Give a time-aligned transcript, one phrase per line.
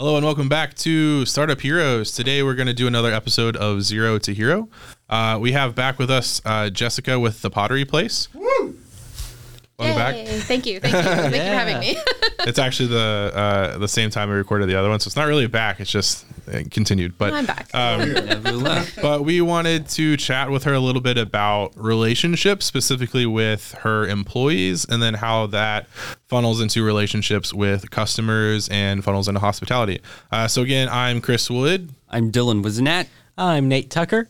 [0.00, 2.12] Hello and welcome back to Startup Heroes.
[2.12, 4.70] Today we're going to do another episode of Zero to Hero.
[5.10, 8.32] Uh, we have back with us uh, Jessica with the Pottery Place.
[8.32, 8.49] Woo!
[9.80, 10.14] Welcome back.
[10.14, 10.26] Yay.
[10.40, 10.78] Thank you.
[10.78, 11.02] Thank you.
[11.02, 11.96] Thank you for having me.
[12.40, 15.26] It's actually the uh, the same time we recorded the other one, so it's not
[15.26, 15.80] really back.
[15.80, 17.16] It's just it continued.
[17.16, 17.70] But I'm back.
[17.74, 23.72] Um, but we wanted to chat with her a little bit about relationships, specifically with
[23.80, 25.88] her employees, and then how that
[26.28, 30.00] funnels into relationships with customers and funnels into hospitality.
[30.30, 33.06] Uh, so again, I'm Chris Wood, I'm Dylan Wiznat.
[33.38, 34.28] I'm Nate Tucker.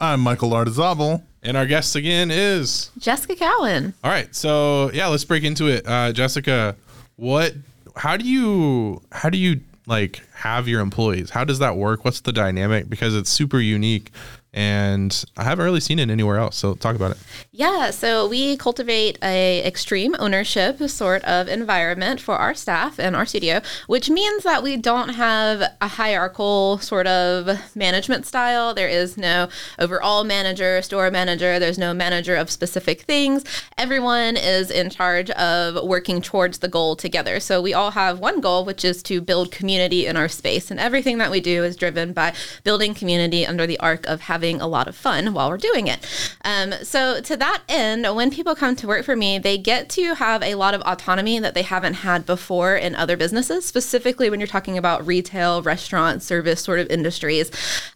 [0.00, 1.22] I'm Michael Lardizabal.
[1.42, 2.90] And our guest again is.
[2.98, 3.94] Jessica Cowan.
[4.02, 5.86] All right, so yeah, let's break into it.
[5.86, 6.76] Uh, Jessica,
[7.16, 7.54] what?
[7.96, 9.02] How do you?
[9.12, 11.30] How do you like have your employees?
[11.30, 12.04] How does that work?
[12.04, 12.88] What's the dynamic?
[12.88, 14.12] Because it's super unique,
[14.54, 16.56] and I haven't really seen it anywhere else.
[16.56, 17.16] So talk about it.
[17.52, 23.24] Yeah, so we cultivate a extreme ownership sort of environment for our staff and our
[23.24, 28.74] studio, which means that we don't have a hierarchical sort of management style.
[28.74, 33.44] There is no overall manager, store manager, there's no manager of specific things.
[33.78, 37.40] Everyone is in charge of working towards the goal together.
[37.40, 40.70] So we all have one goal, which is to build community in our space.
[40.70, 44.41] And everything that we do is driven by building community under the arc of having
[44.50, 46.06] a lot of fun while we're doing it.
[46.44, 50.14] Um, so, to that end, when people come to work for me, they get to
[50.14, 54.40] have a lot of autonomy that they haven't had before in other businesses, specifically when
[54.40, 57.50] you're talking about retail, restaurant, service sort of industries.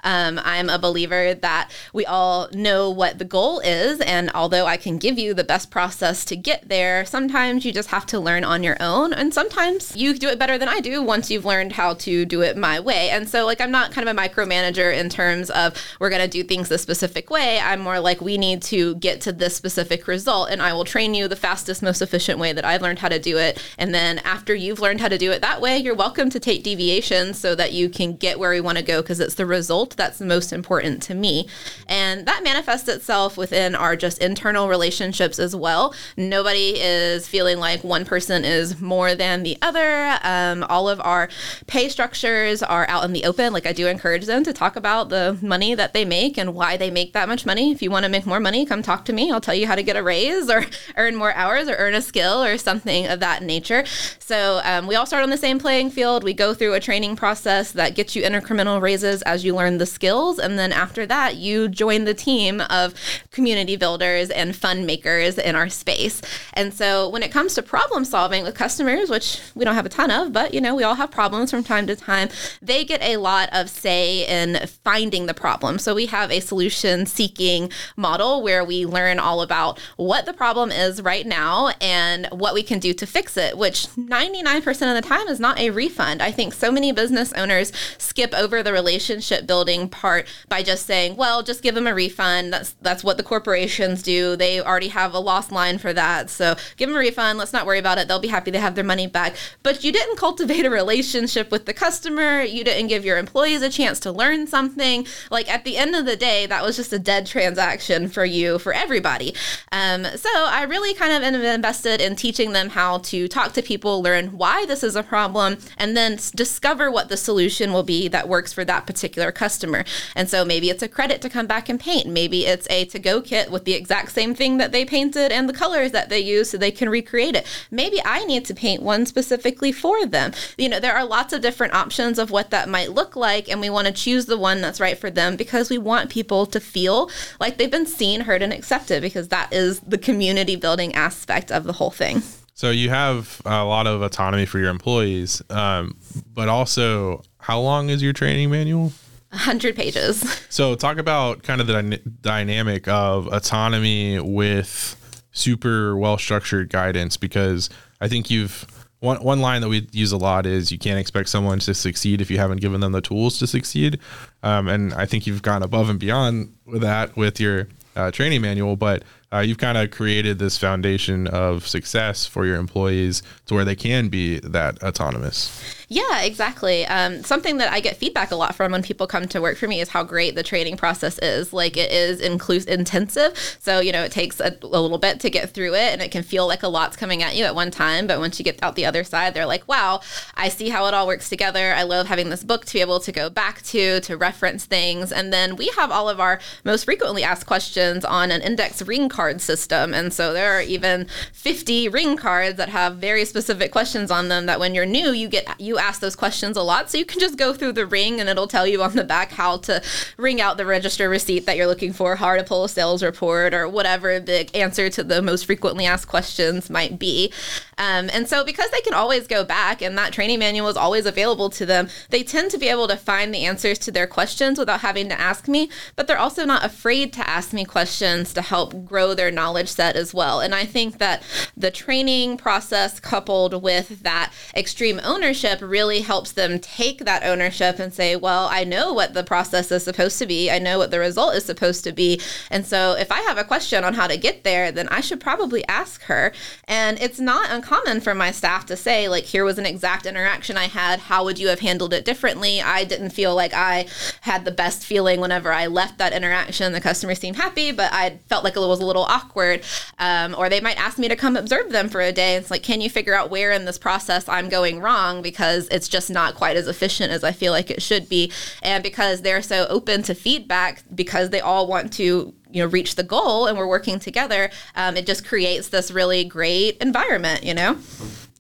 [0.05, 4.01] Um, I'm a believer that we all know what the goal is.
[4.01, 7.91] And although I can give you the best process to get there, sometimes you just
[7.91, 9.13] have to learn on your own.
[9.13, 12.43] And sometimes you do it better than I do once you've learned how to do
[12.43, 13.11] it my way.
[13.11, 16.29] And so, like, I'm not kind of a micromanager in terms of we're going to
[16.29, 17.59] do things a specific way.
[17.59, 21.15] I'm more like, we need to get to this specific result, and I will train
[21.15, 23.63] you the fastest, most efficient way that I've learned how to do it.
[23.79, 26.63] And then after you've learned how to do it that way, you're welcome to take
[26.63, 29.97] deviations so that you can get where we want to go because it's the result
[29.97, 31.49] that's most important to me.
[31.87, 35.95] And that manifests itself within our just internal relationships as well.
[36.17, 40.19] Nobody is feeling like one person is more than the other.
[40.23, 41.29] Um, all of our
[41.67, 43.53] pay structures are out in the open.
[43.53, 46.77] Like I do encourage them to talk about the money that they make and why
[46.77, 47.71] they make that much money.
[47.71, 49.31] If you want to make more money, come talk to me.
[49.31, 50.65] I'll tell you how to get a raise or
[50.97, 53.85] earn more hours or earn a skill or something of that nature.
[54.19, 56.25] So um, we all start on the same playing field.
[56.25, 59.87] We go through a training process that gets you incremental raises as you learn the
[59.87, 60.39] skills.
[60.39, 62.95] And then after that, you join the team of
[63.31, 66.23] community builders and fun makers in our space.
[66.55, 69.91] And so when it comes to problem solving with customers, which we don't have a
[69.91, 72.29] ton of, but you know, we all have problems from time to time,
[72.61, 75.79] they get a lot of say in finding the problem.
[75.79, 80.71] So we have a solution seeking model where we learn all about what the problem
[80.71, 85.09] is right now and what we can do to fix it, which 99% of the
[85.09, 86.23] time is not a refund.
[86.23, 91.17] I think so many business owners skip over the relationship building part by just saying,
[91.17, 92.53] well, just give them a refund.
[92.53, 94.37] That's that's what the corporations do.
[94.37, 96.31] They already have a loss line for that.
[96.31, 97.39] So give them a refund.
[97.39, 98.09] Let's not worry about it.
[98.09, 99.37] They'll be happy to have their money back.
[99.63, 102.43] But you didn't cultivate a relationship with the customer.
[102.43, 105.07] You didn't give your employees a chance to learn something.
[105.31, 108.59] Like at the end of the day, that was just a dead transaction for you,
[108.59, 109.35] for everybody.
[109.73, 114.03] Um, so I really kind of invested in teaching them how to talk to people,
[114.03, 118.29] learn why this is a problem, and then discover what the solution will be that
[118.29, 119.85] works for that particular customer.
[120.15, 122.07] And so maybe it's a credit to come back and paint.
[122.07, 125.49] Maybe it's a to go kit with the exact same thing that they painted and
[125.49, 127.47] the colors that they use so they can recreate it.
[127.71, 130.33] Maybe I need to paint one specifically for them.
[130.57, 133.61] You know, there are lots of different options of what that might look like, and
[133.61, 136.61] we want to choose the one that's right for them because we want people to
[136.61, 141.51] feel like they've been seen, heard, and accepted because that is the community building aspect
[141.51, 142.23] of the whole thing.
[142.55, 145.99] So you have a lot of autonomy for your employees, um,
[146.33, 148.93] but also how long is your training manual?
[149.31, 150.23] 100 pages.
[150.49, 154.97] So talk about kind of the dyna- dynamic of autonomy with
[155.33, 157.69] super well structured guidance because
[158.01, 158.67] I think you've
[159.01, 162.21] one one line that we use a lot is you can't expect someone to succeed
[162.21, 163.99] if you haven't given them the tools to succeed,
[164.43, 168.43] um, and I think you've gone above and beyond with that with your uh, training
[168.43, 169.03] manual, but
[169.37, 173.77] uh, you've kind of created this foundation of success for your employees to where they
[173.77, 175.77] can be that autonomous.
[175.89, 176.85] Yeah, exactly.
[176.87, 179.69] Um, something that I get feedback a lot from when people come to work for
[179.69, 181.53] me is how great the training process is.
[181.53, 183.39] Like it is inclusive, intensive.
[183.61, 186.11] So you know, it takes a, a little bit to get through it, and it
[186.11, 188.09] can feel like a lot's coming at you at one time.
[188.09, 190.01] But once you get out the other side, they're like, "Wow,
[190.35, 191.73] I see how it all works together.
[191.73, 195.13] I love having this book to be able to go back to to reference things."
[195.13, 199.09] And then we have all of our most frequently asked questions on an index ring
[199.09, 199.93] card card system.
[199.93, 204.47] And so there are even 50 ring cards that have very specific questions on them
[204.47, 206.89] that when you're new, you get you ask those questions a lot.
[206.91, 209.33] So you can just go through the ring and it'll tell you on the back
[209.33, 209.83] how to
[210.17, 213.53] ring out the register receipt that you're looking for, how to pull a sales report
[213.53, 217.33] or whatever the answer to the most frequently asked questions might be.
[217.79, 221.05] Um, and so because they can always go back and that training manual is always
[221.05, 224.59] available to them, they tend to be able to find the answers to their questions
[224.59, 228.43] without having to ask me, but they're also not afraid to ask me questions to
[228.43, 230.41] help grow their knowledge set as well.
[230.41, 231.23] And I think that
[231.57, 237.95] the training process coupled with that extreme ownership really helps them take that ownership and
[237.95, 240.51] say, well, I know what the process is supposed to be.
[240.51, 242.21] I know what the result is supposed to be.
[242.51, 245.21] And so if I have a question on how to get there, then I should
[245.21, 246.33] probably ask her.
[246.65, 250.59] And it's not uncommon for my staff to say, like, here was an exact interaction
[250.59, 251.01] I had.
[251.01, 252.61] How would you have handled it differently?
[252.61, 253.87] I didn't feel like I
[254.21, 256.73] had the best feeling whenever I left that interaction.
[256.73, 259.63] The customer seemed happy, but I felt like it was a little awkward.
[259.99, 262.35] Um, or they might ask me to come observe them for a day.
[262.35, 265.87] It's like, can you figure out where in this process I'm going wrong because it's
[265.87, 268.33] just not quite as efficient as I feel like it should be,
[268.65, 272.97] and because they're so open to feedback because they all want to you know reach
[272.97, 277.53] the goal and we're working together um, it just creates this really great environment you
[277.53, 277.77] know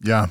[0.03, 0.29] Yeah,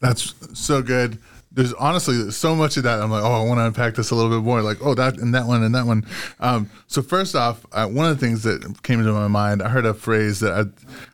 [0.00, 1.18] that's so good.
[1.54, 3.00] There's honestly so much of that.
[3.00, 4.62] I'm like, oh, I want to unpack this a little bit more.
[4.62, 6.06] Like, oh, that and that one and that one.
[6.40, 9.68] Um, so first off, uh, one of the things that came into my mind, I
[9.68, 10.64] heard a phrase that I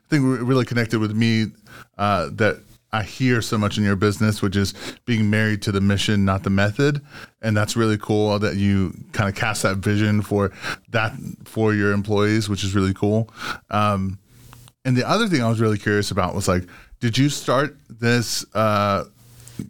[0.09, 1.47] think really connected with me
[1.99, 4.73] uh, that I hear so much in your business, which is
[5.05, 7.03] being married to the mission, not the method.
[7.43, 10.53] And that's really cool that you kind of cast that vision for
[10.91, 11.13] that
[11.45, 13.29] for your employees, which is really cool.
[13.71, 14.19] Um,
[14.85, 16.65] and the other thing I was really curious about was like,
[17.01, 19.05] did you start this uh,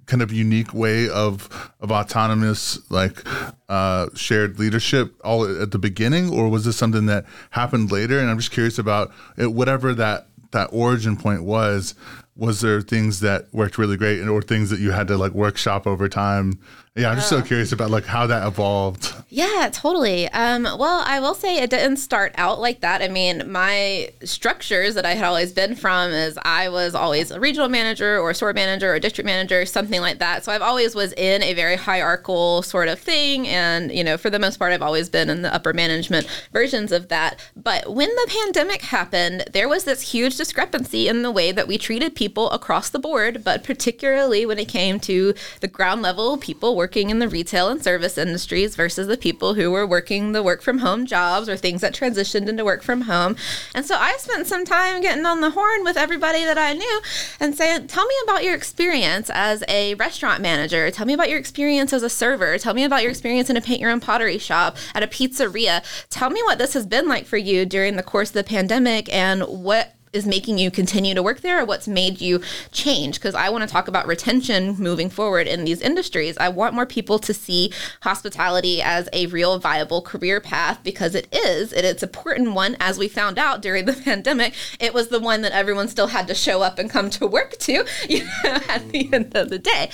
[0.06, 3.23] kind of unique way of of autonomous like
[3.69, 8.19] uh, shared leadership all at the beginning, or was this something that happened later?
[8.19, 11.94] And I'm just curious about it, whatever that that origin point was.
[12.37, 15.32] Was there things that worked really great, and or things that you had to like
[15.32, 16.61] workshop over time?
[16.94, 19.14] Yeah, I'm just so curious about like how that evolved.
[19.29, 20.29] Yeah, totally.
[20.31, 23.02] Um, well, I will say it didn't start out like that.
[23.02, 27.38] I mean, my structures that I had always been from is I was always a
[27.38, 30.44] regional manager or store manager or district manager, something like that.
[30.44, 34.31] So I've always was in a very hierarchical sort of thing, and you know, for
[34.31, 37.38] the most part, I've always been in the upper management versions of that.
[37.55, 41.79] But when the pandemic happened, there was this huge discrepancy in the way that we
[41.79, 46.75] treated people across the board, but particularly when it came to the ground level people
[46.75, 50.43] working working in the retail and service industries versus the people who were working the
[50.43, 53.37] work from home jobs or things that transitioned into work from home.
[53.75, 57.00] And so I spent some time getting on the horn with everybody that I knew
[57.40, 60.90] and saying, Tell me about your experience as a restaurant manager.
[60.90, 62.56] Tell me about your experience as a server.
[62.56, 65.85] Tell me about your experience in a paint your own pottery shop, at a pizzeria.
[66.08, 69.12] Tell me what this has been like for you during the course of the pandemic
[69.12, 72.41] and what is making you continue to work there or what's made you
[72.73, 76.37] change because I want to talk about retention moving forward in these industries.
[76.39, 77.73] I want more people to see
[78.03, 81.73] hospitality as a real viable career path because it is.
[81.73, 84.55] It, it's an important one as we found out during the pandemic.
[84.81, 87.57] It was the one that everyone still had to show up and come to work
[87.59, 89.91] to, you know, at the end of the day.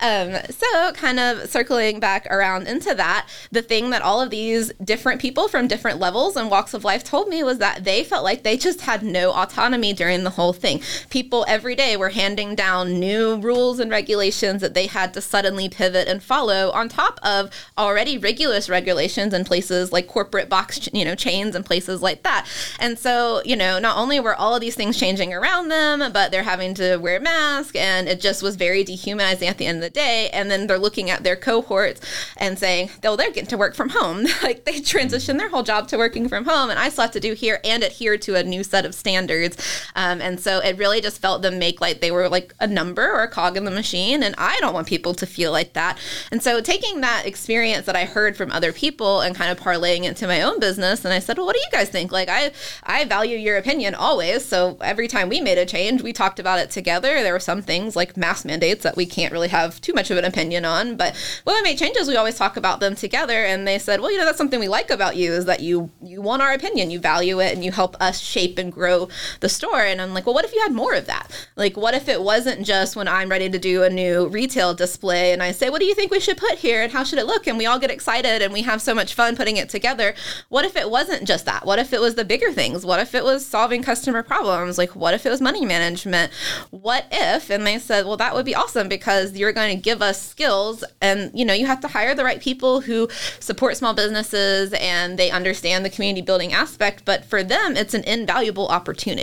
[0.00, 4.72] Um, so kind of circling back around into that, the thing that all of these
[4.84, 8.24] different people from different levels and walks of life told me was that they felt
[8.24, 10.80] like they just had no autonomy during the whole thing.
[11.10, 15.68] People every day were handing down new rules and regulations that they had to suddenly
[15.68, 21.04] pivot and follow on top of already rigorous regulations in places like corporate box, you
[21.04, 22.46] know, chains and places like that.
[22.80, 26.30] And so, you know, not only were all of these things changing around them, but
[26.30, 29.82] they're having to wear masks and it just was very dehumanizing at the end of
[29.82, 30.30] the day.
[30.32, 32.00] And then they're looking at their cohorts
[32.36, 34.26] and saying, oh, they're getting to work from home.
[34.42, 37.20] like they transitioned their whole job to working from home and I still have to
[37.20, 39.90] do here and adhere to a new set of standards standards.
[39.94, 43.10] Um, and so it really just felt them make like they were like a number
[43.10, 44.22] or a cog in the machine.
[44.22, 45.98] And I don't want people to feel like that.
[46.30, 50.04] And so taking that experience that I heard from other people and kind of parlaying
[50.04, 52.12] it to my own business, and I said, well, what do you guys think?
[52.12, 52.52] Like I,
[52.84, 54.44] I value your opinion always.
[54.44, 57.22] So every time we made a change, we talked about it together.
[57.22, 60.18] There were some things like mask mandates that we can't really have too much of
[60.18, 60.96] an opinion on.
[60.96, 61.14] But
[61.44, 63.44] when we made changes, we always talk about them together.
[63.44, 65.90] And they said, well, you know, that's something we like about you is that you
[66.02, 69.08] you want our opinion, you value it, and you help us shape and grow
[69.40, 69.80] the store.
[69.80, 71.30] And I'm like, well, what if you had more of that?
[71.56, 75.32] Like, what if it wasn't just when I'm ready to do a new retail display
[75.32, 77.26] and I say, what do you think we should put here and how should it
[77.26, 77.46] look?
[77.46, 80.14] And we all get excited and we have so much fun putting it together.
[80.48, 81.64] What if it wasn't just that?
[81.64, 82.84] What if it was the bigger things?
[82.84, 84.78] What if it was solving customer problems?
[84.78, 86.32] Like, what if it was money management?
[86.70, 87.50] What if?
[87.50, 90.84] And they said, well, that would be awesome because you're going to give us skills
[91.00, 93.08] and, you know, you have to hire the right people who
[93.40, 97.04] support small businesses and they understand the community building aspect.
[97.04, 99.15] But for them, it's an invaluable opportunity.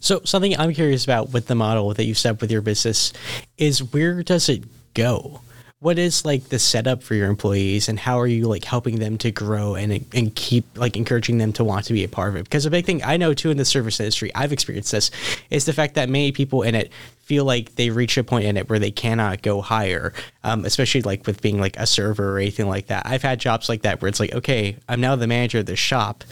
[0.00, 3.12] So something I'm curious about with the model that you set up with your business
[3.58, 4.62] is where does it
[4.94, 5.40] go?
[5.80, 9.18] What is like the setup for your employees and how are you like helping them
[9.18, 12.36] to grow and and keep like encouraging them to want to be a part of
[12.36, 12.44] it?
[12.44, 15.10] Because a big thing I know too in the service industry, I've experienced this,
[15.50, 18.56] is the fact that many people in it feel like they reach a point in
[18.56, 20.14] it where they cannot go higher,
[20.44, 23.04] um, especially like with being like a server or anything like that.
[23.04, 25.76] I've had jobs like that where it's like, okay, I'm now the manager of the
[25.76, 26.24] shop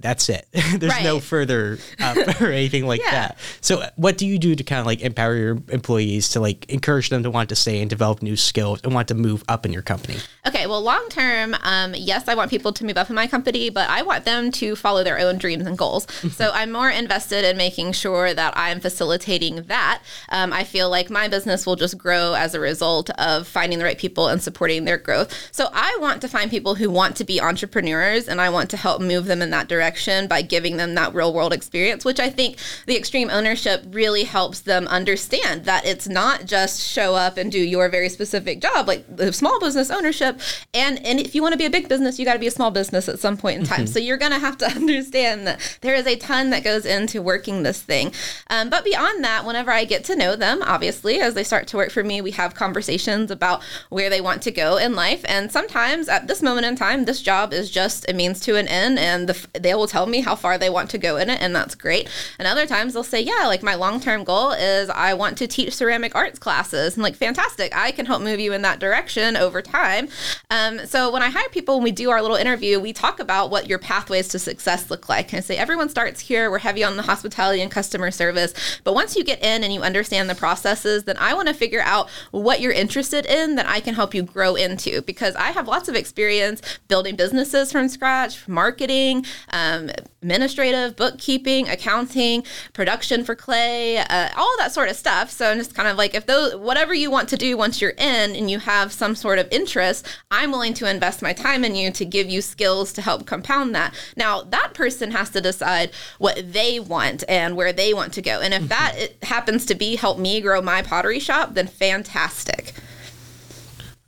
[0.00, 0.46] that's it.
[0.52, 1.04] There's right.
[1.04, 3.10] no further up or anything like yeah.
[3.10, 3.38] that.
[3.60, 7.10] So, what do you do to kind of like empower your employees to like encourage
[7.10, 9.72] them to want to stay and develop new skills and want to move up in
[9.72, 10.18] your company?
[10.46, 13.70] Okay, well, long term, um, yes, I want people to move up in my company,
[13.70, 16.06] but I want them to follow their own dreams and goals.
[16.32, 20.02] so, I'm more invested in making sure that I'm facilitating that.
[20.30, 23.84] Um, I feel like my business will just grow as a result of finding the
[23.84, 25.34] right people and supporting their growth.
[25.52, 28.76] So, I want to find people who want to be entrepreneurs and I want to
[28.76, 32.20] help move them in that direction direction by giving them that real world experience, which
[32.20, 32.56] I think
[32.86, 37.58] the extreme ownership really helps them understand that it's not just show up and do
[37.58, 40.40] your very specific job, like the small business ownership.
[40.72, 42.52] And, and if you want to be a big business, you got to be a
[42.52, 43.80] small business at some point in time.
[43.80, 43.86] Mm-hmm.
[43.86, 47.20] So you're going to have to understand that there is a ton that goes into
[47.20, 48.12] working this thing.
[48.48, 51.76] Um, but beyond that, whenever I get to know them, obviously, as they start to
[51.76, 55.24] work for me, we have conversations about where they want to go in life.
[55.26, 58.68] And sometimes at this moment in time, this job is just a means to an
[58.68, 61.40] end, and the, they'll will tell me how far they want to go in it,
[61.40, 62.08] and that's great.
[62.38, 65.46] And other times they'll say, yeah, like my long term goal is I want to
[65.46, 66.94] teach ceramic arts classes.
[66.94, 70.08] And like, fantastic, I can help move you in that direction over time.
[70.50, 73.50] Um, so when I hire people, when we do our little interview, we talk about
[73.50, 75.32] what your pathways to success look like.
[75.32, 76.50] And I say, everyone starts here.
[76.50, 78.52] We're heavy on the hospitality and customer service.
[78.84, 81.82] But once you get in and you understand the processes, then I want to figure
[81.82, 85.66] out what you're interested in that I can help you grow into because I have
[85.66, 89.90] lots of experience building businesses from scratch, marketing, um, um,
[90.22, 95.30] administrative, bookkeeping, accounting, production for clay, uh, all that sort of stuff.
[95.30, 97.90] So I'm just kind of like, if those, whatever you want to do once you're
[97.90, 101.74] in and you have some sort of interest, I'm willing to invest my time in
[101.74, 103.94] you to give you skills to help compound that.
[104.16, 108.40] Now, that person has to decide what they want and where they want to go.
[108.40, 112.74] And if that happens to be help me grow my pottery shop, then fantastic.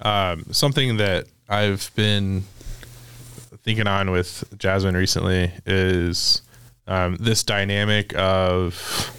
[0.00, 2.44] Um, something that I've been
[3.62, 6.42] thinking on with Jasmine recently is
[6.86, 9.12] um, this dynamic of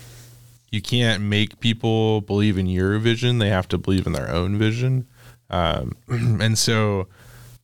[0.71, 4.57] you can't make people believe in your vision; they have to believe in their own
[4.57, 5.07] vision.
[5.49, 7.07] Um, and so,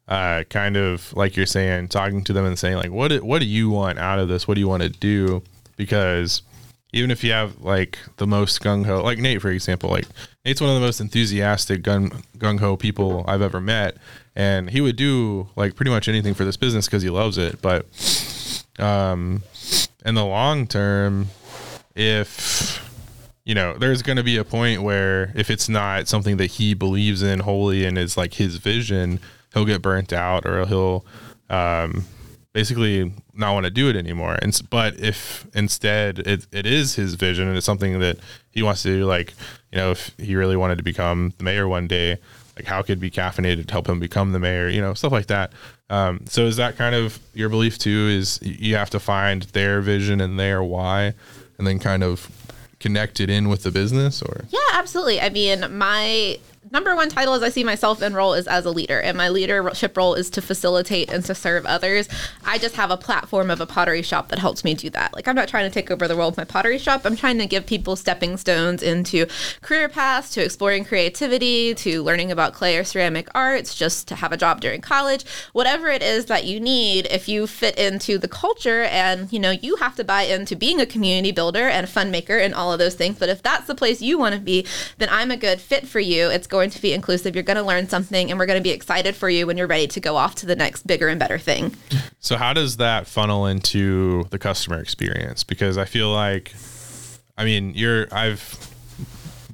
[0.08, 3.46] uh, kind of like you're saying, talking to them and saying like, what what do
[3.46, 4.48] you want out of this?
[4.48, 5.44] What do you want to do?
[5.76, 6.44] Because
[6.92, 10.08] even if you have like the most gung ho, like Nate, for example, like
[10.44, 13.98] Nate's one of the most enthusiastic gun gung ho people I've ever met,
[14.36, 17.62] and he would do like pretty much anything for this business because he loves it.
[17.62, 17.86] But
[18.80, 19.44] um,
[20.06, 21.28] in the long term,
[21.96, 22.86] if
[23.46, 26.76] you know, there's going to be a point where if it's not something that he
[26.76, 29.20] believes in wholly and is like his vision,
[29.54, 31.04] he'll get burnt out or he'll
[31.50, 32.06] um,
[32.54, 34.38] basically not want to do it anymore.
[34.42, 38.18] And but if instead it, it is his vision and it's something that
[38.52, 39.34] he wants to do, like
[39.72, 42.18] you know, if he really wanted to become the mayor one day,
[42.56, 45.28] like how could be caffeinated to help him become the mayor, you know, stuff like
[45.28, 45.54] that.
[45.90, 48.08] Um, so is that kind of your belief too?
[48.10, 51.14] Is you have to find their vision and their why,
[51.58, 52.30] and then kind of
[52.80, 55.22] connect it in with the business, or yeah, absolutely.
[55.22, 56.40] I mean, my
[56.72, 59.30] number one title as I see myself in role is as a leader, and my
[59.30, 62.08] leadership role is to facilitate and to serve others.
[62.46, 65.14] I just have a platform of a pottery shop that helps me do that.
[65.14, 67.02] Like I'm not trying to take over the world of my pottery shop.
[67.06, 69.26] I'm trying to give people stepping stones into
[69.62, 74.32] career paths, to exploring creativity, to learning about clay or ceramic arts, just to have
[74.32, 77.08] a job during college, whatever it is that you need.
[77.10, 80.80] If you fit into the culture, and you know you have to buy into being
[80.80, 83.18] a community builder and a fun maker and all of those things.
[83.18, 84.66] But if that's the place you want to be,
[84.98, 86.30] then I'm a good fit for you.
[86.30, 87.36] It's going going to be inclusive.
[87.36, 89.68] You're going to learn something, and we're going to be excited for you when you're
[89.68, 91.74] ready to go off to the next bigger and better thing.
[92.20, 95.46] So, how does that funnel into the customer experience?
[95.46, 96.54] Because I feel like,
[97.38, 98.44] I mean, you're, I've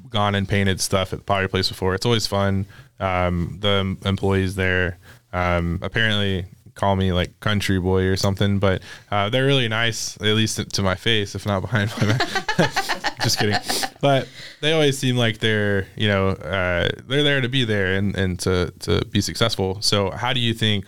[0.09, 1.93] gone and painted stuff at the pottery place before.
[1.93, 2.65] It's always fun.
[2.99, 4.97] Um, the employees there,
[5.31, 8.81] um, apparently, call me like country boy or something, but
[9.11, 13.11] uh, they're really nice, at least to my face, if not behind my back.
[13.25, 13.57] Just kidding.
[14.01, 14.27] But
[14.61, 18.39] they always seem like they're, you know, uh, they're there to be there and, and
[18.41, 19.81] to, to be successful.
[19.81, 20.85] So, how do you think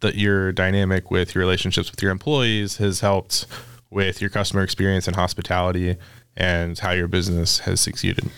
[0.00, 3.46] that your dynamic with your relationships with your employees has helped
[3.88, 5.96] with your customer experience and hospitality
[6.36, 8.28] and how your business has succeeded?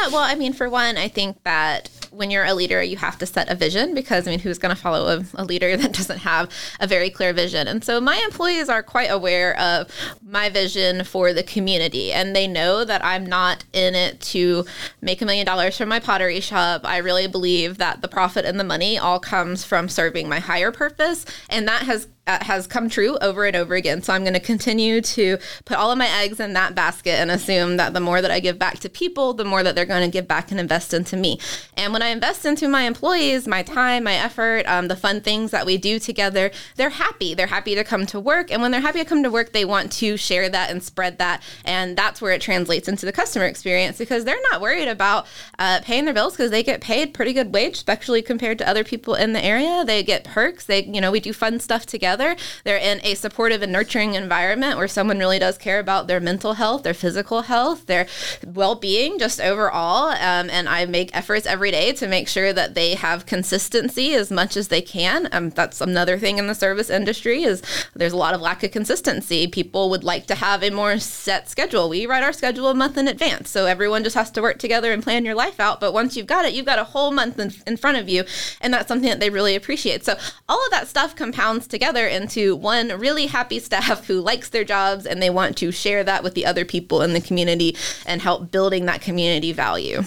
[0.00, 3.18] Yeah, well, I mean, for one, I think that when you're a leader, you have
[3.18, 5.92] to set a vision because, I mean, who's going to follow a, a, leader that
[5.92, 7.68] doesn't have a very clear vision?
[7.68, 9.90] And so my employees are quite aware of
[10.22, 14.64] my vision for the community, and they know that I'm not in it to
[15.00, 16.82] make a million dollars from my pottery shop.
[16.84, 20.72] I really believe that the profit and the money all comes from serving my higher
[20.72, 24.02] purpose, and that has has come true over and over again.
[24.02, 27.30] So I'm going to continue to put all of my eggs in that basket and
[27.30, 30.08] assume that the more that I give back to people, the more that they're going
[30.08, 31.38] to give back and invest into me.
[31.76, 35.50] And when I invest into my employees, my time, my effort, um, the fun things
[35.50, 37.34] that we do together, they're happy.
[37.34, 38.50] They're happy to come to work.
[38.50, 41.18] And when they're happy to come to work, they want to share that and spread
[41.18, 41.42] that.
[41.64, 45.26] And that's where it translates into the customer experience because they're not worried about
[45.58, 48.84] uh, paying their bills because they get paid pretty good wage, especially compared to other
[48.84, 49.84] people in the area.
[49.84, 50.64] They get perks.
[50.64, 52.40] They, you know, we do fun stuff together together.
[52.64, 56.54] They're in a supportive and nurturing environment where someone really does care about their mental
[56.54, 58.06] health, their physical health, their
[58.46, 60.08] well being, just overall.
[60.08, 64.30] Um, and I make efforts every day to make sure that they have consistency as
[64.30, 65.28] much as they can.
[65.32, 67.62] Um, that's another thing in the service industry is
[67.94, 69.46] there's a lot of lack of consistency.
[69.46, 71.88] People would like to have a more set schedule.
[71.88, 74.92] We write our schedule a month in advance, so everyone just has to work together
[74.92, 75.80] and plan your life out.
[75.80, 78.24] But once you've got it, you've got a whole month in, in front of you,
[78.60, 80.04] and that's something that they really appreciate.
[80.04, 80.16] So
[80.48, 84.64] all of that stuff compounds together together into one really happy staff who likes their
[84.64, 88.22] jobs and they want to share that with the other people in the community and
[88.22, 90.02] help building that community value.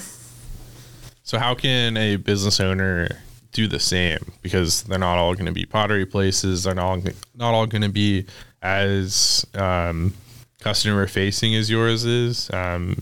[1.24, 3.10] So, how can a business owner
[3.52, 4.32] do the same?
[4.42, 6.64] Because they're not all going to be pottery places.
[6.64, 7.00] They're not
[7.36, 8.26] not all going to be
[8.62, 10.14] as um,
[10.62, 12.50] customer facing as yours is.
[12.52, 13.02] Um,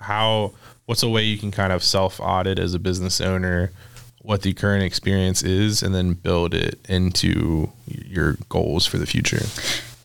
[0.00, 0.52] how?
[0.86, 3.70] What's a way you can kind of self audit as a business owner
[4.28, 9.40] what the current experience is and then build it into your goals for the future.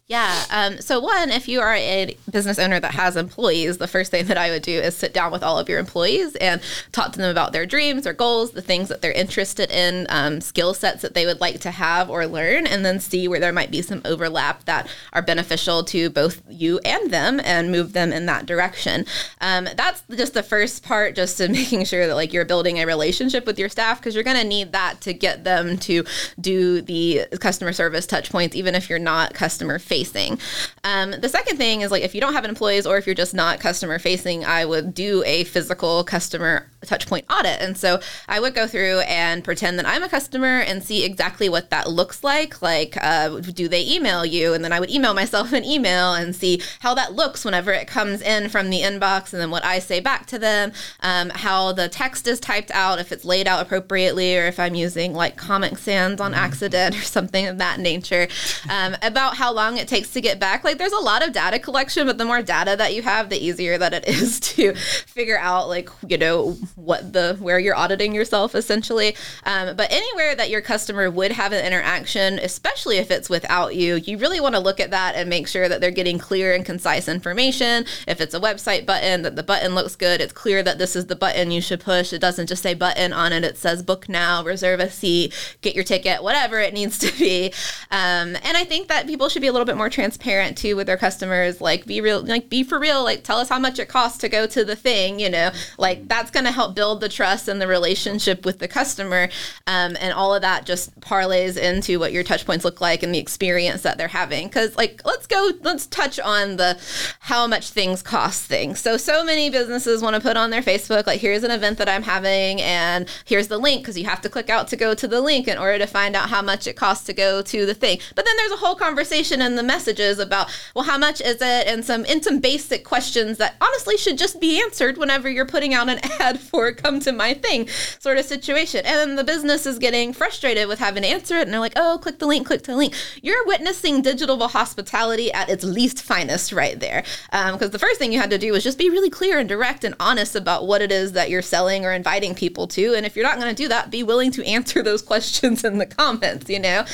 [0.08, 0.44] Yeah.
[0.52, 4.26] Um, so, one, if you are a business owner that has employees, the first thing
[4.26, 7.20] that I would do is sit down with all of your employees and talk to
[7.20, 11.04] them about their dreams, their goals, the things that they're interested in, um, skill sets
[11.04, 13.82] that they would like to have or learn, and then see where there might be
[13.82, 18.46] some overlap that are beneficial to both you and them and move them in that
[18.46, 19.06] direction.
[19.40, 22.86] Um, that's just the first part, just to making sure that like you're building a
[22.86, 26.04] relationship with your staff because you're going to need that to get them to
[26.42, 30.40] do the customer service touch points, even if you're not customer facing facing.
[30.84, 33.36] Um, the second thing is like if you don't have employees or if you're just
[33.36, 37.62] not customer facing, I would do a physical customer touchpoint audit.
[37.62, 41.48] And so I would go through and pretend that I'm a customer and see exactly
[41.48, 42.62] what that looks like.
[42.62, 44.54] Like, uh, do they email you?
[44.54, 47.88] And then I would email myself an email and see how that looks whenever it
[47.88, 51.72] comes in from the inbox and then what I say back to them, um, how
[51.72, 55.38] the text is typed out, if it's laid out appropriately, or if I'm using like
[55.38, 56.40] Comic Sans on mm-hmm.
[56.40, 58.28] accident or something of that nature,
[58.70, 60.64] um, about how long it takes to get back.
[60.64, 63.44] Like there's a lot of data collection, but the more data that you have, the
[63.44, 68.14] easier that it is to figure out like, you know, what the where you're auditing
[68.14, 69.16] yourself essentially.
[69.46, 73.96] Um, but anywhere that your customer would have an interaction, especially if it's without you,
[73.96, 76.66] you really want to look at that and make sure that they're getting clear and
[76.66, 77.86] concise information.
[78.08, 81.08] If it's a website button, that the button looks good, it's clear that this is
[81.08, 82.14] the button you should push.
[82.14, 85.76] It doesn't just say button on it, it says book now, reserve a seat, get
[85.76, 87.48] your ticket, whatever it needs to be.
[87.92, 90.78] Um, and I think that people should be a little bit more more transparent too
[90.78, 91.60] with their customers.
[91.60, 93.04] Like be real, like be for real.
[93.04, 95.20] Like tell us how much it costs to go to the thing.
[95.20, 98.70] You know, like that's going to help build the trust and the relationship with the
[98.70, 99.28] customer,
[99.68, 103.14] um, and all of that just parlays into what your touch points look like and
[103.14, 104.48] the experience that they're having.
[104.48, 106.80] Because like let's go, let's touch on the
[107.20, 108.76] how much things cost thing.
[108.76, 111.90] So so many businesses want to put on their Facebook like here's an event that
[111.90, 115.08] I'm having and here's the link because you have to click out to go to
[115.10, 117.74] the link in order to find out how much it costs to go to the
[117.74, 118.00] thing.
[118.16, 121.68] But then there's a whole conversation in the messages about, well, how much is it?
[121.68, 125.74] And some and some basic questions that honestly should just be answered whenever you're putting
[125.74, 127.68] out an ad for come to my thing
[128.00, 128.86] sort of situation.
[128.86, 131.74] And then the business is getting frustrated with having to answer it and they're like,
[131.76, 132.94] oh, click the link, click the link.
[133.22, 137.04] You're witnessing digital hospitality at its least finest right there.
[137.32, 139.48] Because um, the first thing you had to do was just be really clear and
[139.48, 142.94] direct and honest about what it is that you're selling or inviting people to.
[142.94, 145.78] And if you're not going to do that, be willing to answer those questions in
[145.78, 146.86] the comments, you know?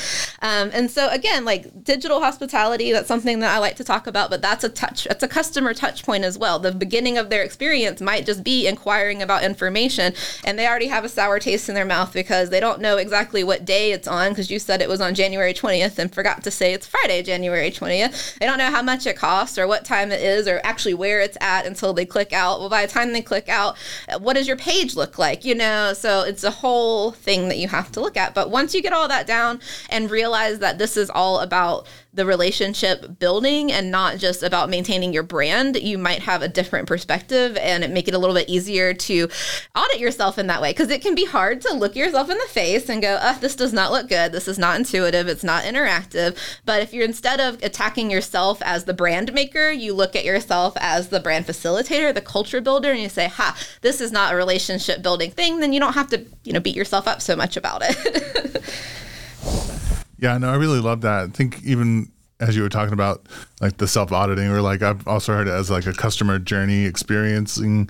[0.42, 2.92] Um, and so again, like digital hospitality hospitality.
[2.92, 5.74] That's something that I like to talk about, but that's a touch, that's a customer
[5.74, 6.58] touch point as well.
[6.58, 10.12] The beginning of their experience might just be inquiring about about information
[10.44, 13.44] and they already have a sour taste in their mouth because they don't know exactly
[13.44, 16.50] what day it's on because you said it was on January 20th and forgot to
[16.50, 18.38] say it's Friday, January 20th.
[18.38, 21.20] They don't know how much it costs or what time it is or actually where
[21.20, 22.58] it's at until they click out.
[22.58, 23.78] Well, by the time they click out,
[24.18, 25.44] what does your page look like?
[25.44, 28.34] You know, so it's a whole thing that you have to look at.
[28.34, 32.26] But once you get all that down and realize that this is all about the
[32.26, 37.56] relationship building and not just about maintaining your brand, you might have a different perspective
[37.56, 39.28] and make it a little bit easier to
[39.76, 42.48] audit yourself in that way because it can be hard to look yourself in the
[42.48, 44.32] face and go, oh, this does not look good.
[44.32, 45.28] This is not intuitive.
[45.28, 46.36] It's not interactive.
[46.64, 50.74] But if you're instead of attacking yourself as the brand maker, you look at yourself
[50.80, 54.36] as the brand facilitator, the culture builder, and you say, ha, this is not a
[54.36, 57.56] relationship building thing, then you don't have to, you know, beat yourself up so much
[57.56, 58.64] about it.
[60.20, 61.24] Yeah, no, I really love that.
[61.24, 63.26] I think even as you were talking about
[63.60, 66.84] like the self auditing or like I've also heard it as like a customer journey
[66.84, 67.88] experiencing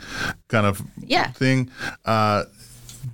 [0.49, 1.31] kind of Yeah.
[1.33, 1.71] thing.
[2.05, 2.45] Uh,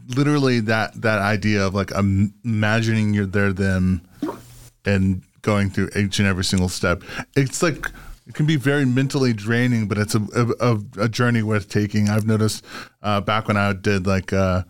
[0.09, 4.01] literally that that idea of like imagining you're there them
[4.85, 7.03] and going through each and every single step.
[7.37, 7.89] It's like
[8.27, 10.23] it can be very mentally draining, but it's a
[10.61, 12.09] a, a journey worth taking.
[12.09, 12.65] I've noticed
[13.03, 14.33] uh, back when I did like.
[14.33, 14.63] Uh,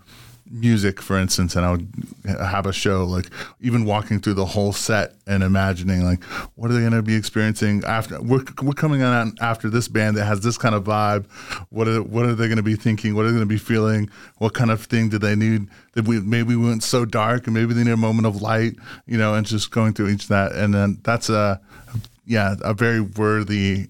[0.51, 1.89] music for instance and i would
[2.25, 3.29] have a show like
[3.61, 6.23] even walking through the whole set and imagining like
[6.55, 10.17] what are they going to be experiencing after we're, we're coming on after this band
[10.17, 11.27] that has this kind of vibe.
[11.71, 13.15] What are what are they going to be thinking?
[13.15, 14.11] What are they going to be feeling?
[14.39, 15.69] What kind of thing do they need?
[15.93, 18.77] That we maybe we went so dark and maybe they need a moment of light
[19.07, 20.53] you know and just going through each that.
[20.53, 21.61] And then that's a
[22.25, 23.89] yeah a very worthy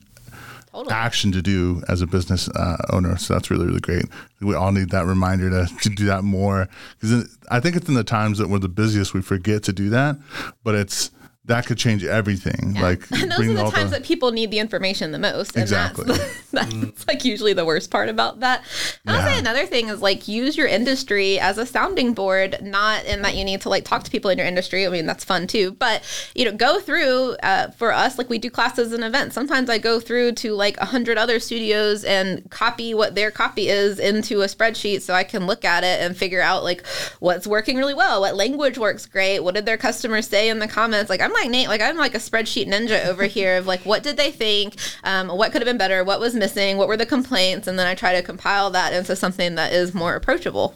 [0.77, 0.95] totally.
[0.95, 3.17] action to do as a business uh, owner.
[3.17, 4.05] So that's really, really great.
[4.41, 6.69] We all need that reminder to, to do that more
[7.01, 9.91] because I think it's in the times that we're the busiest we forget to do
[9.91, 10.17] that,
[10.63, 11.11] but it's
[11.47, 12.75] that could change everything.
[12.75, 15.55] Like And those are the times that people need the information the most.
[15.55, 16.05] And Exactly.
[16.07, 18.65] That's, that's like usually the worst part about that.
[19.07, 23.23] I'll say another thing is like use your industry as a sounding board, not in
[23.23, 24.87] that you need to like talk to people in your industry.
[24.87, 25.73] I mean, that's fun too.
[25.73, 26.03] But,
[26.35, 29.35] you know, go through uh, for us, like we do classes and events.
[29.35, 33.69] Sometimes I go through to like a hundred other studios and copy what their copy
[33.69, 36.85] is into a spreadsheet so I can look at it and figure out like
[37.21, 40.69] what's working really well, what language works great, what did their customers say in the
[40.69, 41.09] comments.
[41.09, 44.03] Like I'm like Nate, like I'm like a spreadsheet ninja over here of like what
[44.03, 47.07] did they think, um, what could have been better, what was missing, what were the
[47.07, 50.75] complaints, and then I try to compile that into something that is more approachable.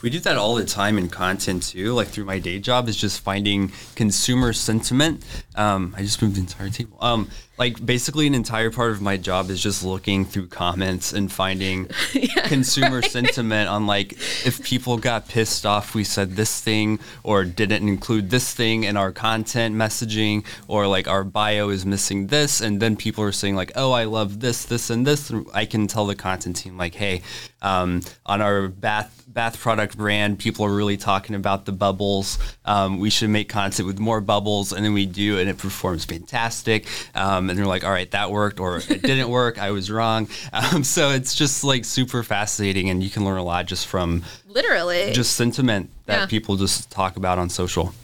[0.00, 1.92] We do that all the time in content too.
[1.92, 5.24] Like through my day job is just finding consumer sentiment.
[5.56, 6.96] Um, I just moved the entire table.
[7.00, 11.30] Um, like basically an entire part of my job is just looking through comments and
[11.30, 11.86] finding
[12.44, 14.12] consumer sentiment on like
[14.46, 18.96] if people got pissed off we said this thing or didn't include this thing in
[18.96, 23.56] our content messaging or like our bio is missing this and then people are saying
[23.56, 26.94] like oh I love this this and this I can tell the content team like
[26.94, 27.22] hey
[27.60, 32.98] um, on our bath bath product brand people are really talking about the bubbles um,
[32.98, 36.86] we should make content with more bubbles and then we do and it performs fantastic
[37.14, 40.28] um, and they're like all right that worked or it didn't work I was wrong
[40.52, 44.22] um, so it's just like super fascinating and you can learn a lot just from
[44.48, 45.12] Literally.
[45.12, 46.26] just sentiment that Yeah.
[46.26, 47.94] people just talk about on social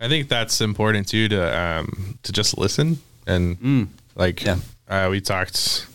[0.00, 4.56] I think that's important too to um to just listen and like Yeah.
[4.88, 5.86] uh, we talked.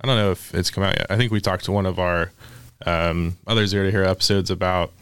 [0.00, 1.06] I don't know if it's come out yet.
[1.10, 2.32] I think we talked to one of our
[2.86, 4.92] um, other zero to hero episodes about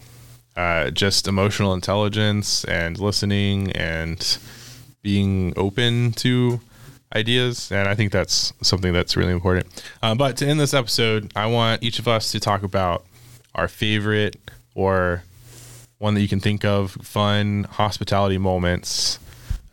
[0.56, 4.38] uh, just emotional intelligence and listening and
[5.02, 6.60] being open to
[7.14, 7.70] ideas.
[7.70, 9.66] And I think that's something that's really important.
[10.02, 13.04] Um, but to end this episode, I want each of us to talk about
[13.54, 14.36] our favorite
[14.74, 15.22] or
[15.98, 19.18] one that you can think of fun hospitality moments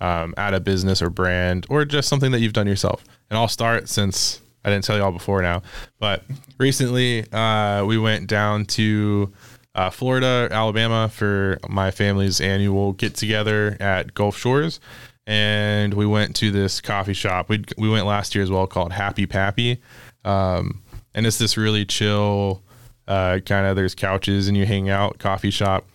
[0.01, 3.47] um, at a business or brand or just something that you've done yourself and i'll
[3.47, 5.61] start since i didn't tell you all before now
[5.99, 6.23] but
[6.57, 9.31] recently uh, we went down to
[9.75, 14.79] uh, florida alabama for my family's annual get together at gulf shores.
[15.27, 17.49] And we went to this coffee shop.
[17.49, 19.81] We, we went last year as well called happy pappy.
[20.23, 20.83] Um,
[21.15, 22.61] and it's this really chill
[23.07, 25.85] uh, kind of there's couches and you hang out coffee shop.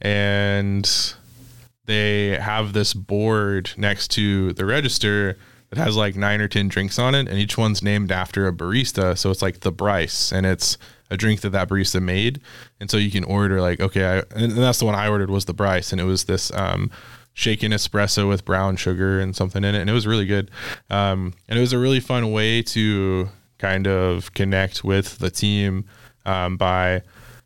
[0.00, 0.90] And
[1.84, 5.36] they have this board next to the register
[5.70, 8.52] that has like nine or ten drinks on it and each one's named after a
[8.52, 10.76] barista so it's like the bryce and it's
[11.10, 12.40] a drink that that barista made
[12.78, 15.46] and so you can order like okay I, and that's the one i ordered was
[15.46, 16.90] the bryce and it was this um
[17.32, 20.50] shaken espresso with brown sugar and something in it and it was really good
[20.90, 23.28] um and it was a really fun way to
[23.60, 25.84] kind of connect with the team
[26.24, 27.02] um, by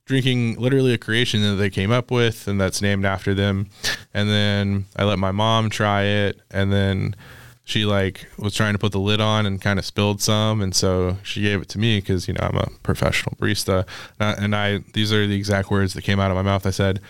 [0.07, 3.69] drinking literally a creation that they came up with and that's named after them.
[4.13, 6.41] And then I let my mom try it.
[6.51, 7.17] And then
[7.65, 10.75] she like was trying to put the lid on and kind of spilled some, and
[10.75, 13.87] so she gave it to me because you know I'm a professional barista,
[14.21, 16.67] and I these are the exact words that came out of my mouth.
[16.67, 17.01] I said.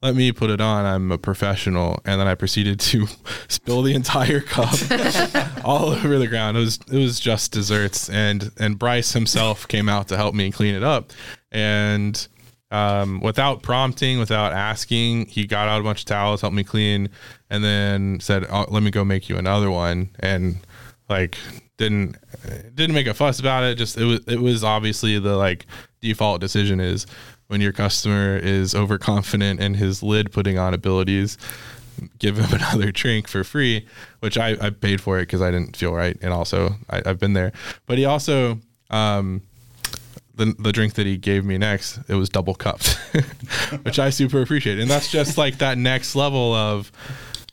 [0.00, 0.84] Let me put it on.
[0.84, 3.08] I'm a professional, and then I proceeded to
[3.48, 4.72] spill the entire cup
[5.64, 6.56] all over the ground.
[6.56, 10.52] It was it was just deserts, and and Bryce himself came out to help me
[10.52, 11.10] clean it up,
[11.50, 12.28] and
[12.70, 17.08] um, without prompting, without asking, he got out a bunch of towels, helped me clean,
[17.48, 20.58] and then said, oh, "Let me go make you another one." And
[21.08, 21.38] like
[21.78, 22.16] didn't
[22.74, 23.76] didn't make a fuss about it.
[23.76, 25.66] Just it was it was obviously the like
[26.00, 27.06] default decision is
[27.46, 31.38] when your customer is overconfident in his lid putting on abilities,
[32.18, 33.86] give him another drink for free,
[34.20, 37.18] which I, I paid for it because I didn't feel right, and also I, I've
[37.18, 37.52] been there.
[37.86, 38.58] But he also
[38.90, 39.42] um,
[40.38, 42.94] the the drink that he gave me next, it was double cupped,
[43.82, 44.78] which I super appreciate.
[44.78, 46.90] And that's just like that next level of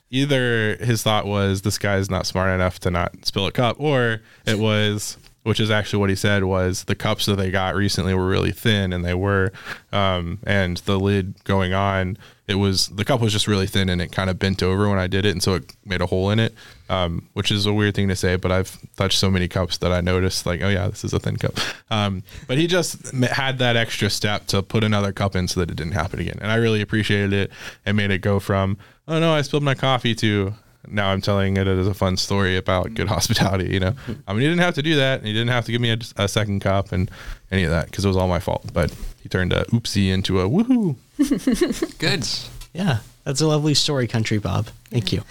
[0.09, 4.21] either his thought was this guy's not smart enough to not spill a cup, or
[4.45, 8.15] it was which is actually what he said was the cups that they got recently
[8.15, 9.51] were really thin and they were
[9.91, 14.01] um, and the lid going on it was the cup was just really thin and
[14.01, 16.31] it kind of bent over when i did it and so it made a hole
[16.31, 16.53] in it
[16.89, 19.91] um, which is a weird thing to say but i've touched so many cups that
[19.91, 21.53] i noticed like oh yeah this is a thin cup.
[21.91, 25.69] Um, but he just had that extra step to put another cup in so that
[25.69, 27.51] it didn't happen again and i really appreciated it
[27.85, 28.77] and made it go from
[29.07, 30.55] oh no i spilled my coffee to
[30.87, 33.73] now I'm telling it as a fun story about good hospitality.
[33.73, 33.93] You know,
[34.27, 35.91] I mean, he didn't have to do that, and he didn't have to give me
[35.91, 37.09] a, a second cup and
[37.51, 38.71] any of that because it was all my fault.
[38.73, 40.95] But he turned a oopsie into a woohoo.
[41.99, 42.27] Good.
[42.73, 44.67] Yeah, that's a lovely story, Country Bob.
[44.89, 45.23] Thank you.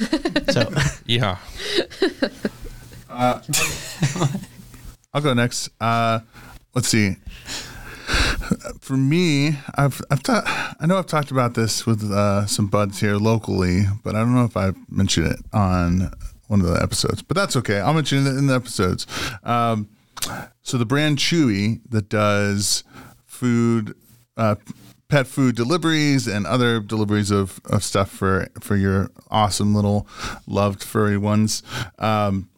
[0.51, 0.73] So,
[1.07, 1.39] Yeah,
[3.11, 3.43] I'll
[5.21, 5.69] go next.
[5.81, 6.21] Uh,
[6.75, 7.17] let's see.
[8.81, 13.01] For me, I've I've ta- I know I've talked about this with uh, some buds
[13.01, 16.13] here locally, but I don't know if I mentioned it on
[16.49, 17.23] one of the episodes.
[17.23, 17.81] But that's okay.
[17.81, 19.07] I'll mention it in the episodes.
[19.43, 19.89] Um,
[20.63, 22.85] so the brand Chewy that does
[23.27, 23.95] food,
[24.37, 24.57] uh,
[25.09, 30.07] pet food deliveries and other deliveries of, of stuff for for your awesome little
[30.47, 31.63] loved furry ones.
[31.99, 32.49] Um,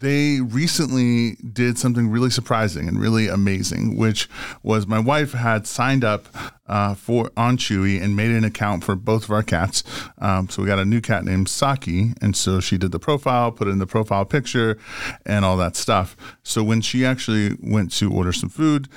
[0.00, 4.28] they recently did something really surprising and really amazing, which
[4.62, 6.28] was my wife had signed up
[6.68, 9.82] uh, for on Chewy and made an account for both of our cats.
[10.18, 13.50] Um, so we got a new cat named Saki, and so she did the profile,
[13.50, 14.78] put in the profile picture,
[15.26, 16.16] and all that stuff.
[16.42, 18.88] So when she actually went to order some food,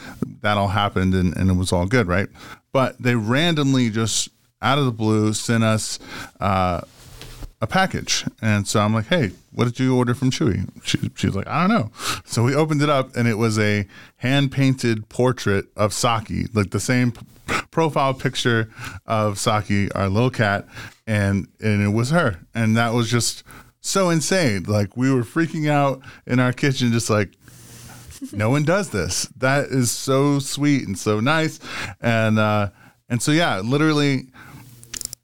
[0.41, 2.27] that all happened and, and it was all good, right?
[2.71, 4.29] But they randomly just
[4.61, 5.97] out of the blue sent us.
[6.39, 6.81] Uh,
[7.61, 8.25] a package.
[8.41, 10.67] And so I'm like, hey, what did you order from Chewy?
[10.83, 11.91] She, she was like, I don't know.
[12.25, 16.71] So we opened it up and it was a hand painted portrait of Saki, like
[16.71, 17.25] the same p-
[17.69, 18.69] profile picture
[19.05, 20.67] of Saki, our little cat.
[21.05, 22.39] And, and it was her.
[22.55, 23.43] And that was just
[23.79, 24.63] so insane.
[24.63, 27.33] Like we were freaking out in our kitchen, just like,
[28.31, 29.23] no one does this.
[29.37, 31.59] That is so sweet and so nice.
[31.99, 32.69] And, uh,
[33.09, 34.27] and so, yeah, literally,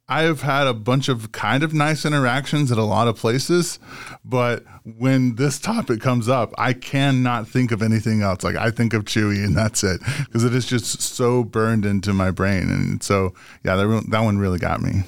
[0.09, 3.77] I've had a bunch of kind of nice interactions at a lot of places,
[4.23, 8.41] but when this topic comes up, I cannot think of anything else.
[8.41, 12.13] Like I think of Chewy and that's it because it is just so burned into
[12.13, 12.69] my brain.
[12.69, 13.33] And so,
[13.65, 15.03] yeah, that, re- that one really got me.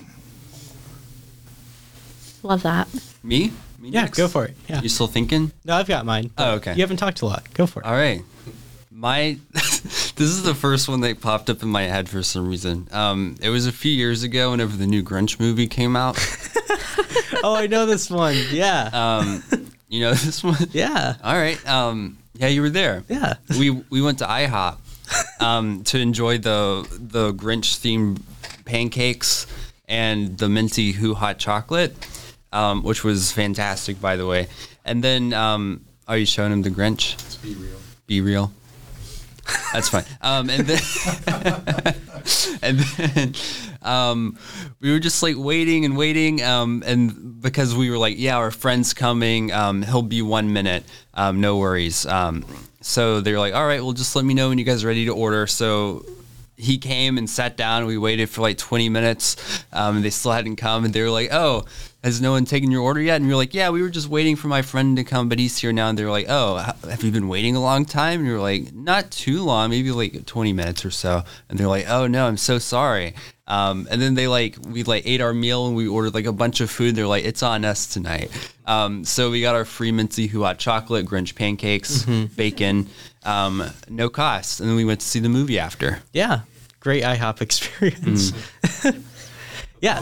[2.44, 2.90] Love that.
[3.24, 3.54] Me?
[3.80, 4.18] Me yeah, next?
[4.18, 4.58] go for it.
[4.68, 4.82] Yeah.
[4.82, 5.54] You still thinking?
[5.64, 6.32] No, I've got mine.
[6.38, 6.74] Oh, okay.
[6.74, 7.46] You haven't talked a lot.
[7.54, 7.86] Go for it.
[7.86, 8.22] All right.
[8.92, 9.38] My
[10.16, 12.88] this is the first one that popped up in my head for some reason.
[12.92, 16.18] Um, it was a few years ago whenever the new Grinch movie came out.
[17.44, 18.36] oh, I know this one.
[18.52, 18.90] Yeah.
[18.94, 19.44] Um,
[19.88, 20.58] you know this one?
[20.72, 21.16] yeah.
[21.24, 21.64] All right.
[21.68, 23.04] Um, yeah, you were there.
[23.10, 23.36] Yeah.
[23.58, 24.78] we we went to IHOP
[25.42, 28.22] um, to enjoy the the Grinch themed
[28.66, 29.48] pancakes
[29.88, 31.96] and the minty Who hot chocolate,
[32.54, 34.48] um, which was fantastic, by the way.
[34.86, 37.42] And then, um, are you showing him the Grinch?
[37.44, 37.78] be real.
[38.08, 38.52] Be real.
[39.74, 40.06] That's fine.
[40.22, 40.80] Um, and then,
[42.62, 43.34] and then,
[43.82, 44.38] um,
[44.80, 46.42] we were just like waiting and waiting.
[46.42, 49.52] Um, and because we were like, yeah, our friend's coming.
[49.52, 50.84] Um, he'll be one minute.
[51.14, 52.06] Um, no worries.
[52.06, 52.46] Um,
[52.82, 55.06] so they're like, all right, well, just let me know when you guys are ready
[55.06, 55.48] to order.
[55.48, 56.06] So
[56.58, 57.86] he came and sat down.
[57.86, 59.64] We waited for like 20 minutes.
[59.72, 60.86] Um, and they still hadn't come.
[60.86, 61.66] And they were like, oh,
[62.04, 63.18] has no one taken your order yet?
[63.18, 65.58] And you're like, yeah, we were just waiting for my friend to come, but he's
[65.58, 65.90] here now.
[65.90, 66.56] And they're like, oh,
[66.90, 68.20] have you been waiting a long time?
[68.20, 71.24] And you're like, not too long, maybe like 20 minutes or so.
[71.50, 73.16] And they're like, oh, no, I'm so sorry.
[73.48, 76.32] Um, and then they like, we like ate our meal and we ordered like a
[76.32, 76.96] bunch of food.
[76.96, 78.32] They're like, it's on us tonight.
[78.66, 82.88] Um, so we got our free minty Who hot chocolate, Grinch pancakes, bacon,
[83.24, 84.60] um, no cost.
[84.60, 86.00] And then we went to see the movie after.
[86.14, 86.42] Yeah.
[86.80, 88.32] Great IHOP experience.
[88.32, 89.04] Mm.
[89.82, 90.02] yeah.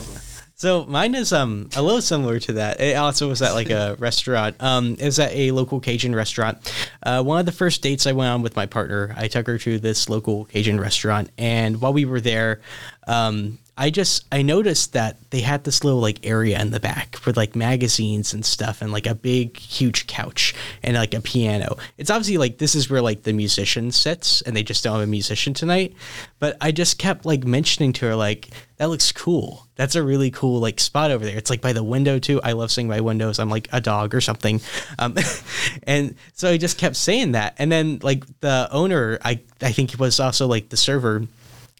[0.58, 2.82] So mine is um a little similar to that.
[2.82, 4.56] It also was at like a restaurant.
[4.60, 6.74] Um, it was at a local Cajun restaurant.
[7.04, 9.60] Uh, one of the first dates I went on with my partner, I took her
[9.60, 12.62] to this local Cajun restaurant, and while we were there,
[13.08, 17.15] um, I just I noticed that they had this little like area in the back
[17.15, 21.77] for like magazines and stuff and like a big huge couch and like a piano.
[21.97, 25.03] It's obviously like this is where like the musician sits and they just don't have
[25.03, 25.93] a musician tonight.
[26.39, 29.67] But I just kept like mentioning to her like that looks cool.
[29.75, 31.37] That's a really cool like spot over there.
[31.37, 32.41] It's like by the window too.
[32.41, 33.37] I love sitting by windows.
[33.37, 34.59] I'm like a dog or something.
[34.97, 35.15] Um,
[35.83, 37.55] and so I just kept saying that.
[37.59, 41.27] And then like the owner, I I think was also like the server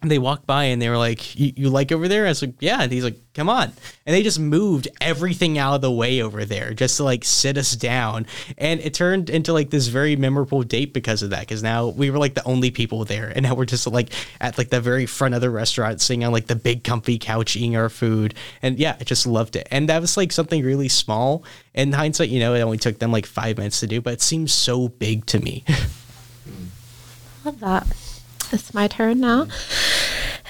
[0.04, 2.84] they walked by and they were like, "You like over there?" I was like, "Yeah."
[2.84, 3.74] And he's like, "Come on!"
[4.06, 7.58] And they just moved everything out of the way over there just to like sit
[7.58, 8.28] us down.
[8.60, 11.40] And it turned into like this very memorable date because of that.
[11.40, 14.60] Because now we were like the only people there, and now we're just like at
[14.60, 17.76] like the very front of the restaurant, sitting on like the big comfy couch, eating
[17.76, 18.36] our food.
[18.62, 19.68] And yeah, I just loved it.
[19.72, 21.44] And that was like something really small.
[21.74, 24.22] In hindsight, you know, it only took them like five minutes to do, but it
[24.22, 25.64] seems so big to me.
[27.44, 28.07] Love that.
[28.52, 29.48] It's my turn now.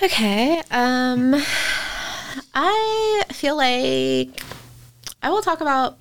[0.03, 0.61] Okay.
[0.71, 1.35] Um,
[2.53, 4.43] I feel like
[5.23, 5.97] I will talk about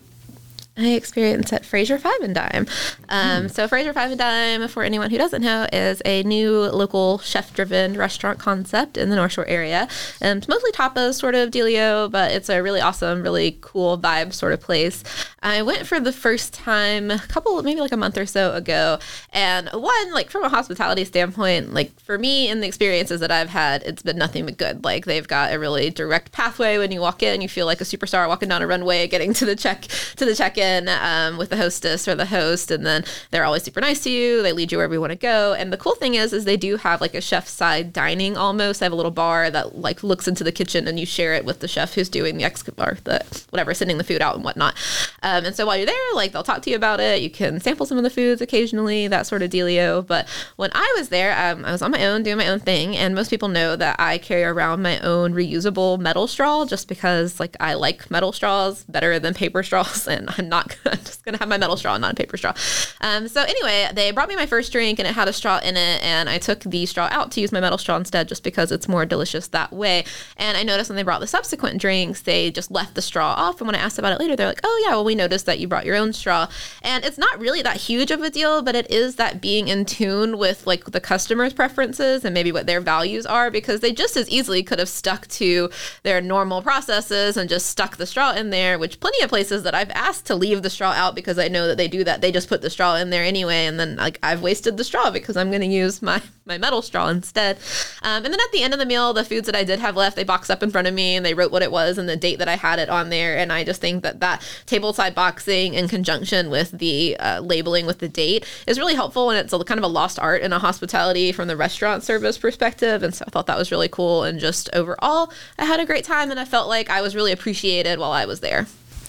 [0.76, 2.66] my experience at Fraser Five and Dime.
[3.08, 7.18] Um, So Fraser Five and Dime, for anyone who doesn't know, is a new local
[7.18, 9.88] chef-driven restaurant concept in the North Shore area.
[10.20, 14.32] And it's mostly tapas sort of dealio, but it's a really awesome, really cool vibe
[14.34, 15.02] sort of place.
[15.42, 18.98] I went for the first time a couple, maybe like a month or so ago.
[19.32, 23.48] And one, like from a hospitality standpoint, like for me and the experiences that I've
[23.48, 24.84] had, it's been nothing but good.
[24.84, 27.40] Like they've got a really direct pathway when you walk in.
[27.40, 29.82] You feel like a superstar walking down a runway, getting to the check
[30.16, 33.80] to the check-in um, with the hostess or the host, and then they're always super
[33.80, 34.42] nice to you.
[34.42, 35.54] They lead you wherever you want to go.
[35.54, 38.80] And the cool thing is, is they do have like a chef side dining almost.
[38.80, 41.44] They have a little bar that like looks into the kitchen, and you share it
[41.44, 44.44] with the chef who's doing the ex or the whatever, sending the food out and
[44.44, 44.74] whatnot.
[45.22, 47.20] Um, and so while you're there, like they'll talk to you about it.
[47.20, 50.06] You can sample some of the foods occasionally, that sort of dealio.
[50.06, 52.96] But when I was there, um, I was on my own doing my own thing,
[52.96, 57.38] and most people know that I carry around my own reusable metal straw just because
[57.38, 61.38] like I like metal straws better than paper straws, and I'm not I'm just gonna
[61.38, 62.54] have my metal straw, not a paper straw.
[63.00, 65.76] Um, so anyway, they brought me my first drink, and it had a straw in
[65.76, 68.72] it, and I took the straw out to use my metal straw instead, just because
[68.72, 70.04] it's more delicious that way.
[70.36, 73.60] And I noticed when they brought the subsequent drinks, they just left the straw off,
[73.60, 75.58] and when I asked about it later, they're like, "Oh yeah, well we noticed that
[75.58, 76.48] you brought your own straw,"
[76.82, 79.84] and it's not really that huge of a deal, but it is that being in
[79.84, 84.16] tune with like the customer's preferences and maybe what their values are, because they just
[84.16, 85.70] as easily could have stuck to
[86.02, 89.74] their normal processes and just stuck the straw in there, which plenty of places that
[89.74, 92.20] I've asked to leave the straw out because I know that they do that.
[92.20, 95.10] They just put the straw in there anyway, and then like I've wasted the straw
[95.10, 97.58] because I'm going to use my my metal straw instead.
[98.02, 99.96] Um, and then at the end of the meal, the foods that I did have
[99.96, 102.08] left, they boxed up in front of me and they wrote what it was and
[102.08, 103.36] the date that I had it on there.
[103.36, 107.98] And I just think that that tableside boxing in conjunction with the uh, labeling with
[107.98, 110.58] the date is really helpful, and it's a, kind of a lost art in a
[110.58, 113.02] hospitality from the restaurant service perspective.
[113.02, 114.22] And so I thought that was really cool.
[114.22, 117.32] And just overall, I had a great time, and I felt like I was really
[117.32, 118.66] appreciated while I was there.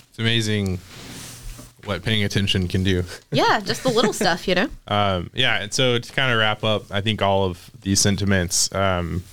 [0.09, 0.79] It's amazing
[1.87, 3.03] what paying attention can do.
[3.31, 4.69] Yeah, just the little stuff, you know.
[4.87, 8.73] Um, yeah, and so to kind of wrap up, I think all of these sentiments,
[8.73, 9.23] um,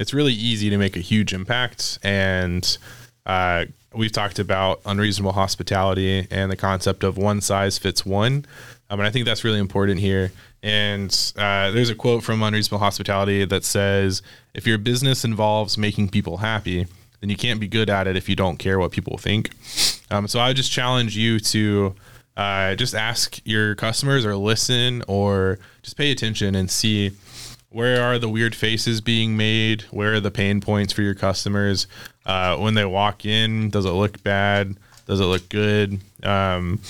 [0.00, 2.78] it's really easy to make a huge impact, and
[3.26, 8.46] uh, we've talked about unreasonable hospitality and the concept of one size fits one,
[8.90, 10.32] um, and I think that's really important here.
[10.62, 14.22] And uh, there's a quote from Unreasonable Hospitality that says,
[14.54, 16.86] "If your business involves making people happy."
[17.20, 19.50] Then you can't be good at it if you don't care what people think.
[20.12, 21.94] Um, so I would just challenge you to
[22.36, 27.12] uh, just ask your customers or listen or just pay attention and see
[27.70, 29.82] where are the weird faces being made?
[29.90, 31.86] Where are the pain points for your customers?
[32.26, 34.76] Uh, when they walk in does it look bad?
[35.06, 35.98] Does it look good?
[36.22, 36.80] Um,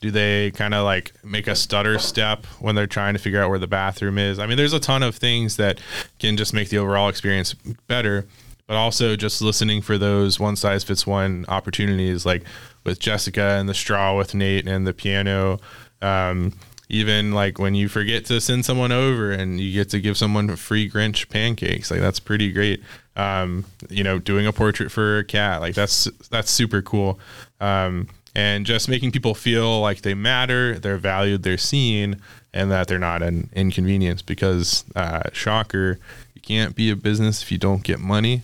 [0.00, 3.48] do they kind of like make a stutter step when they're trying to figure out
[3.48, 4.38] where the bathroom is?
[4.38, 5.80] I mean there's a ton of things that
[6.18, 7.54] can just make the overall experience
[7.86, 8.26] better
[8.68, 12.44] but also just listening for those one size fits one opportunities like
[12.84, 15.58] with Jessica and the straw with Nate and the piano.
[16.00, 16.52] Um,
[16.90, 20.54] even like when you forget to send someone over and you get to give someone
[20.56, 22.82] free Grinch pancakes, like that's pretty great.
[23.16, 27.18] Um, you know, doing a portrait for a cat, like that's that's super cool.
[27.60, 32.20] Um, and just making people feel like they matter, they're valued, they're seen,
[32.52, 34.22] and that they're not an inconvenience.
[34.22, 35.98] Because uh, shocker,
[36.34, 38.42] you can't be a business if you don't get money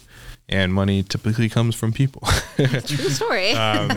[0.49, 2.23] and money typically comes from people.
[2.57, 3.53] True story.
[3.53, 3.91] um,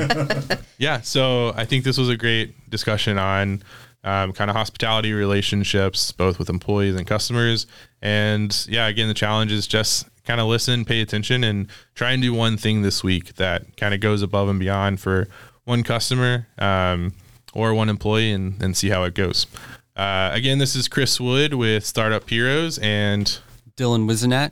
[0.77, 3.63] yeah, so I think this was a great discussion on
[4.03, 7.67] um, kind of hospitality relationships, both with employees and customers.
[8.01, 12.21] And yeah, again, the challenge is just kind of listen, pay attention, and try and
[12.21, 15.27] do one thing this week that kind of goes above and beyond for
[15.65, 17.13] one customer um,
[17.53, 19.47] or one employee and, and see how it goes.
[19.95, 23.39] Uh, again, this is Chris Wood with Startup Heroes and
[23.75, 24.51] Dylan Wizenat.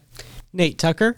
[0.52, 1.18] Nate Tucker.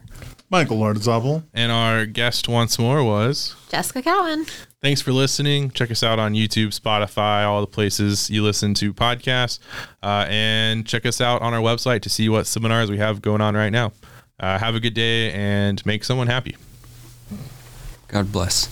[0.50, 1.44] Michael Lardizopoulos.
[1.54, 4.46] and our guest once more was Jessica Cowan.
[4.82, 5.72] Thanks for listening.
[5.72, 9.60] Check us out on YouTube, Spotify, all the places you listen to podcasts,
[10.04, 13.42] uh, and check us out on our website to see what seminars we have going
[13.42, 13.92] on right now.
[14.40, 16.56] Uh, have a good day and make someone happy.
[18.08, 18.70] God bless.